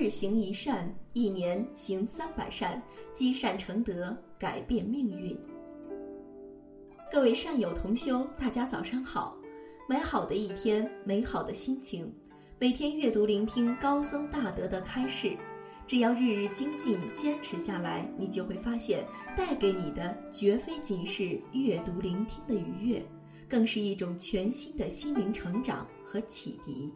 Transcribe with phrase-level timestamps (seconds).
[0.00, 2.82] 日行一善，一年行三百善，
[3.12, 5.38] 积善成德，改变命运。
[7.12, 9.36] 各位善友同修，大家早上好！
[9.86, 12.10] 美好的一天，美好的心情，
[12.58, 15.36] 每天阅读聆听高僧大德的开示，
[15.86, 19.04] 只要日日精进，坚持下来，你就会发现，
[19.36, 23.04] 带给你的绝非仅是阅读聆听的愉悦，
[23.46, 26.90] 更是一种全新的心灵成长和启迪。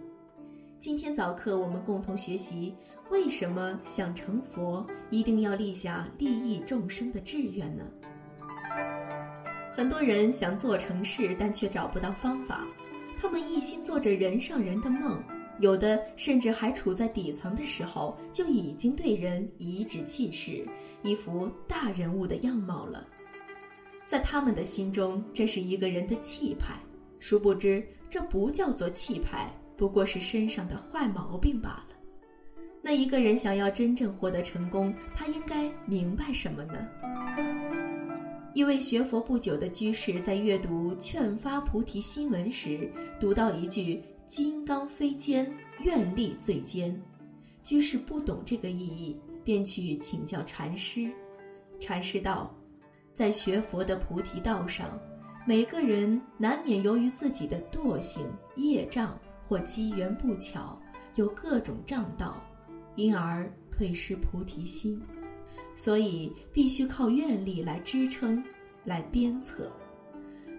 [0.85, 2.75] 今天早课，我们共同学习：
[3.09, 7.87] 为什么想成佛，一定要立下利益众生的志愿呢？
[9.75, 12.67] 很多人想做成事，但却找不到方法。
[13.19, 15.25] 他们一心做着人上人的梦，
[15.59, 20.67] 有的甚至还处在底层的时候，就已经对人颐指气使，
[21.03, 23.09] 一副大人物的样貌了。
[24.05, 26.75] 在他们的心中，这是一个人的气派。
[27.21, 31.89] 殊不知，这不叫做气派，不过是身上的坏毛病罢了。
[32.83, 36.89] 那一个人想要真正获得成功，他应该明白什么呢？
[38.53, 45.51] 一位学佛不久的居士在阅读《劝发菩提心文》时，读到一句“金刚非坚，
[45.81, 46.97] 愿力最坚”。
[47.65, 51.11] 居士不懂这个意义，便去请教禅师。
[51.81, 52.55] 禅师道
[53.13, 55.01] ：“在学佛的菩提道上，
[55.47, 58.25] 每个人难免由于自己的惰性、
[58.57, 59.19] 业障
[59.55, 60.77] 或机缘不巧，
[61.15, 62.43] 有各种障道，
[62.97, 65.01] 因而退失菩提心。”
[65.77, 68.43] 所以必须靠愿力来支撑，
[68.85, 69.71] 来鞭策。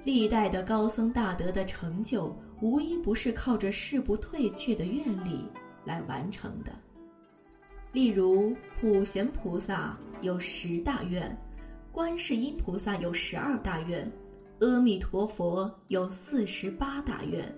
[0.06, 5.44] 历代的高僧大德的成就，无一不是靠着誓不退却的愿力
[5.84, 6.72] 来完成的。
[7.92, 11.38] 例如，普贤菩萨有十大愿，
[11.92, 14.10] 观世音菩萨有十二大愿，
[14.62, 17.54] 阿弥陀佛有四十八大愿，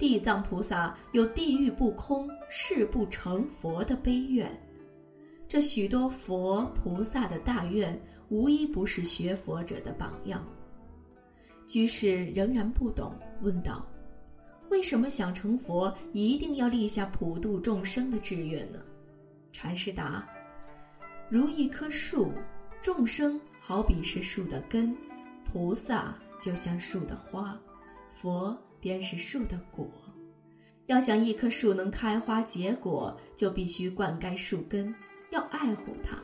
[0.00, 4.50] 地藏菩萨有地狱不空、誓不成佛的悲愿。
[5.46, 8.00] 这许多佛菩萨的大愿，
[8.30, 10.42] 无一不是学佛者的榜样。
[11.66, 13.86] 居士仍然不懂，问道
[14.70, 18.78] ：“为什么想成佛，一定要立下普度众生的志愿呢？”
[19.52, 20.26] 禅师答
[21.28, 22.32] ：“如一棵树，
[22.80, 24.96] 众生好比是树的根，
[25.44, 27.54] 菩萨就像树的花，
[28.14, 29.88] 佛便是树的果。
[30.86, 34.94] 要想一棵树能开花结果，就必须灌溉树根。”
[35.30, 36.20] 要爱护它，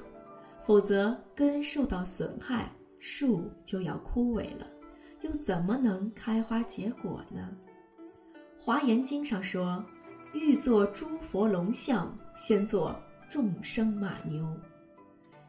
[0.66, 2.68] 否则根受到损害，
[2.98, 4.66] 树就要枯萎了，
[5.20, 7.56] 又怎么能开花结果呢？
[8.60, 9.84] 《华严经》上说
[10.34, 13.00] ：“欲做诸佛龙像，先做
[13.30, 14.44] 众生马牛。”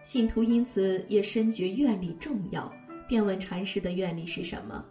[0.06, 2.72] 信徒因此也深觉愿力重要，
[3.08, 4.86] 便问禅师的愿力是什么。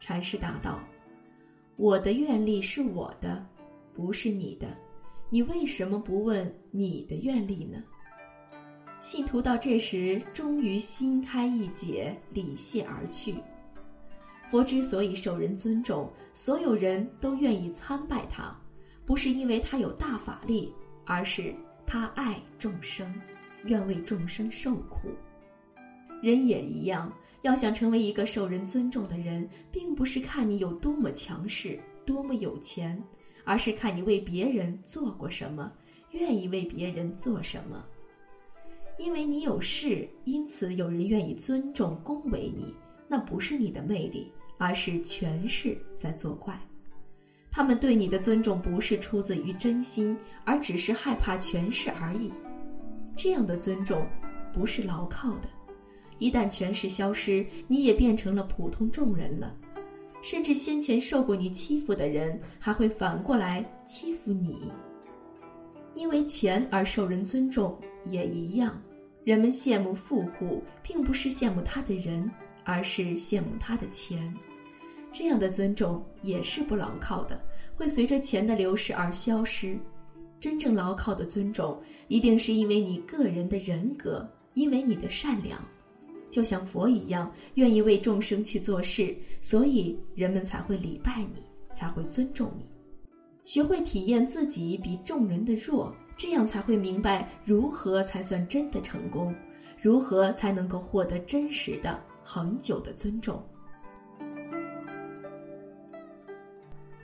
[0.00, 0.82] 禅师答道
[1.76, 3.46] ：“我的愿力是我的，
[3.94, 4.66] 不是你的。
[5.28, 7.82] 你为什么不问你的愿力呢？”
[8.98, 13.34] 信徒到这时终于心开意解，礼谢而去。
[14.50, 18.56] 佛之所以受人尊重，所有人都愿意参拜他，
[19.04, 20.72] 不是因为他有大法力，
[21.04, 21.54] 而是
[21.86, 23.12] 他爱众生，
[23.64, 25.10] 愿为众生受苦。
[26.22, 27.12] 人也一样，
[27.46, 33.00] 要想成为一个受人尊重的人，并不是看你有多么强势、多么有钱，
[33.44, 35.72] 而是看你为别人做过什么，
[36.10, 37.84] 愿意为别人做什么。
[38.98, 42.74] 因为你有势，因此有人愿意尊重、恭维你，
[43.06, 46.58] 那不是你的魅力，而是权势在作怪。
[47.48, 52.32] 他们对你的尊重不是出自于真心，而只是害怕权势而已。
[53.16, 54.04] 这样的尊重
[54.52, 55.48] 不是牢靠的。
[56.18, 59.54] 一旦权势消失，你也变成了普通众人了，
[60.22, 64.72] 甚至先前受过你欺负的人还会反过来欺负你。
[65.94, 68.80] 因为钱而受人尊重也一样。
[69.24, 72.30] 人们羡慕富户，并不是羡慕他的人，
[72.64, 74.32] 而是羡慕他的钱。
[75.12, 77.40] 这样的尊重也是不牢靠的，
[77.74, 79.76] 会随着钱的流失而消失。
[80.38, 85.58] 真正牢靠的尊重，一定是因为你个人的人格，因为你的善良，
[86.36, 91.42] 就像佛一样，愿意为众生去做事，所以人们才会礼拜你，
[91.72, 92.66] 才会尊重你。
[93.42, 95.96] 学会体验自己比众人的弱。
[96.14, 99.34] 这样才会明白如何才算真的成功，
[99.80, 103.42] 如何才能够获得真实的、恒久的尊重。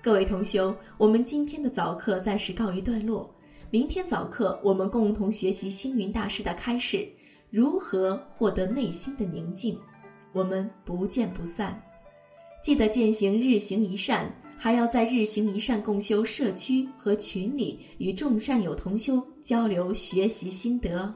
[0.02, 3.34] 各位同修，我们今天的早课暂时告一段落，
[3.70, 7.08] 明天早课我们共同学习星云大师的开示，
[7.52, 9.78] 如何获得内心的宁静。
[10.32, 11.78] 我们不见不散。
[12.64, 21.14] 记得践行日行一善，还要在日行一善共修社区和群里与众善友同修交流学习心得。